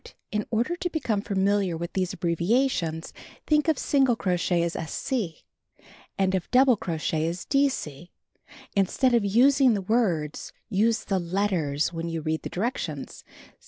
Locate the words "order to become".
0.49-1.21